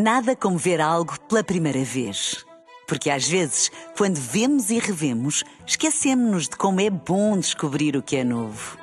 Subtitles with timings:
[0.00, 2.46] Nada como ver algo pela primeira vez.
[2.86, 8.14] Porque às vezes, quando vemos e revemos, esquecemos-nos de como é bom descobrir o que
[8.14, 8.78] é novo.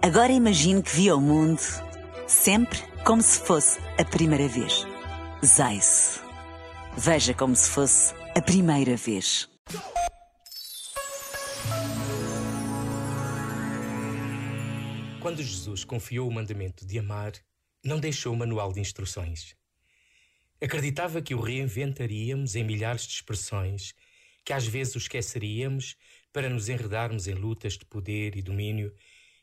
[0.00, 1.60] Agora imagine que viu o mundo
[2.28, 4.86] sempre como se fosse a primeira vez.
[5.44, 6.20] Zais.
[6.96, 9.50] Veja como se fosse a primeira vez.
[15.20, 17.32] Quando Jesus confiou o mandamento de amar,
[17.84, 19.60] não deixou o manual de instruções.
[20.62, 23.96] Acreditava que o reinventaríamos em milhares de expressões,
[24.44, 25.96] que às vezes o esqueceríamos
[26.32, 28.94] para nos enredarmos em lutas de poder e domínio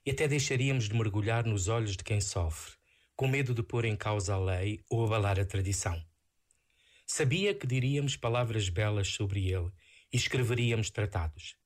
[0.05, 2.71] e até deixaríamos de mergulhar nos olhos de quem sofre,
[3.17, 6.01] com medo de pôr em causa a lei ou abalar a tradição.
[7.05, 9.69] Sabia que diríamos palavras belas sobre ele
[10.13, 11.57] e escreveríamos tratados.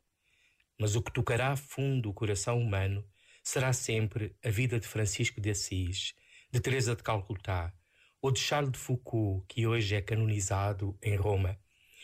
[0.79, 3.07] Mas o que tocará fundo o coração humano
[3.43, 6.15] será sempre a vida de Francisco de Assis,
[6.51, 7.71] de Teresa de Calcutá,
[8.23, 11.59] ou de Charles de Foucault, que hoje é canonizado em Roma,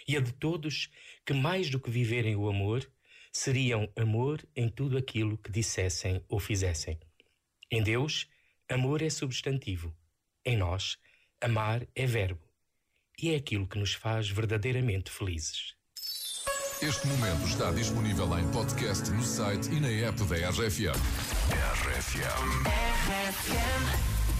[0.06, 0.90] e a de todos
[1.26, 2.86] que, mais do que viverem o amor,
[3.32, 7.00] seriam amor em tudo aquilo que dissessem ou fizessem.
[7.72, 8.28] Em Deus,
[8.68, 9.96] amor é substantivo.
[10.44, 10.98] Em nós,
[11.40, 12.44] amar é verbo.
[13.18, 15.74] E é aquilo que nos faz verdadeiramente felizes.
[16.82, 21.00] Este momento está disponível em podcast no site e na app da RFM.
[21.86, 22.68] RFM.
[23.08, 24.39] RFM.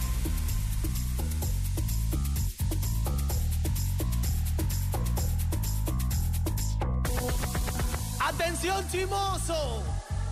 [8.60, 9.82] Atención chimoso,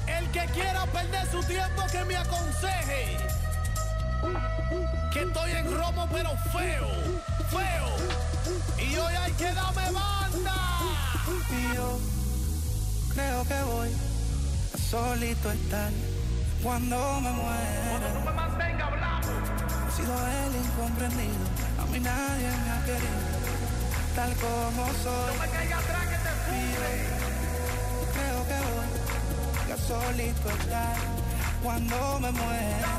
[0.07, 3.17] el que quiera perder su tiempo que me aconseje.
[5.11, 6.89] Que estoy en romo pero feo,
[7.49, 8.87] feo.
[8.87, 10.55] Y hoy hay que darme banda.
[11.49, 11.99] Y yo
[13.15, 13.89] creo que voy
[14.75, 15.91] a solito estar
[16.63, 17.89] cuando me muera.
[17.89, 19.29] Cuando tú me mantenga hablando.
[19.89, 21.45] He sido el incomprendido,
[21.81, 23.21] a mí nadie me ha querido,
[24.15, 25.35] tal como soy.
[25.35, 27.28] No me caiga atrás que te fui
[28.49, 30.97] que voy a solito estar
[31.63, 32.91] cuando me muera.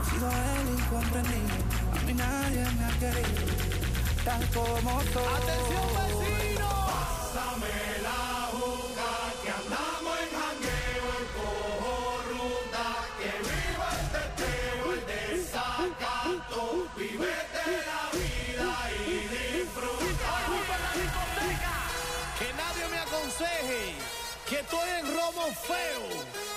[0.00, 1.58] He sido el incomprendido,
[1.92, 3.46] a mí nadie me ha querido,
[4.24, 5.32] tal como soy.
[5.42, 6.68] ¡Atención vecino!
[6.90, 8.22] Pásame la
[8.52, 9.10] juca
[9.42, 11.94] que andamos en jangueo, el cojo
[12.30, 12.86] ruta,
[13.18, 16.62] que viva el teteo, el desacato,
[16.96, 18.02] vivete la
[24.52, 26.51] que estoy en romo feo, feo,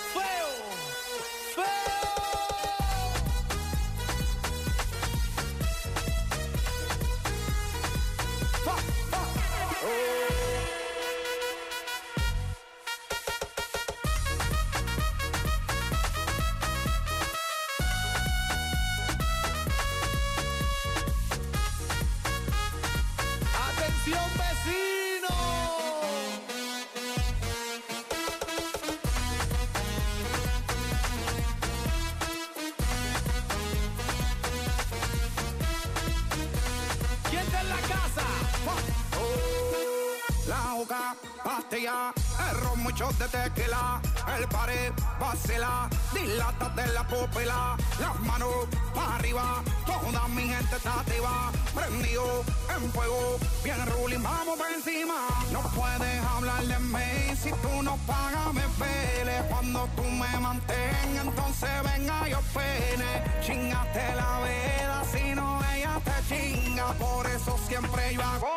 [40.56, 42.14] La juca, pastilla,
[42.50, 44.00] el ron, muchos de tequila,
[44.38, 48.54] el pared, vacila, dilata de la pupila, las manos
[48.94, 55.28] para arriba, toda mi gente está activa, prendido en fuego, bien ruling, vamos por encima.
[55.52, 59.42] No puedes hablar de mí si tú no pagas, me pele.
[59.50, 63.12] Cuando tú me mantengas, entonces venga yo pene.
[63.46, 68.55] Chingaste la veda, si no ella te chinga, por eso siempre yo hago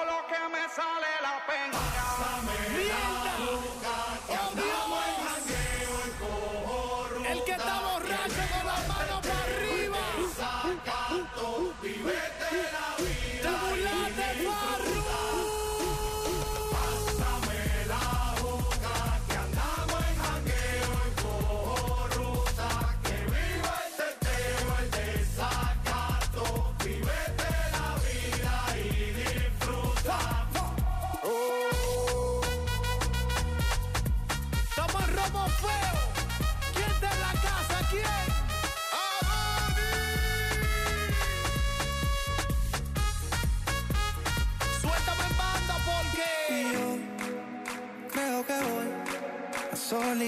[0.51, 2.08] me sale la pena.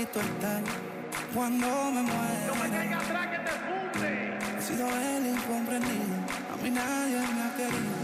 [0.00, 0.62] Solito estar
[1.34, 2.70] cuando me muera.
[2.70, 4.38] Caiga atrás que te funde.
[4.58, 6.16] He sido el incomprendido,
[6.52, 8.00] a mí nadie me ha querido,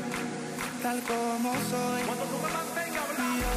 [0.82, 2.02] tal como soy.
[2.02, 3.38] Cuando tú me mantengas Y hablando.
[3.40, 3.52] yo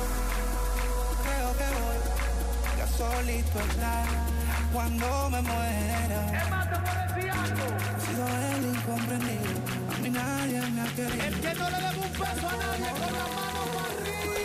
[1.24, 4.06] creo que voy a solito estar
[4.74, 6.42] cuando me muera.
[6.42, 7.66] Es más, te voy a decir algo.
[7.98, 9.52] He sido el incomprendido,
[9.94, 11.26] a mí nadie me ha querido.
[11.26, 14.40] El que no le debe un peso a nadie con la mano para arriba.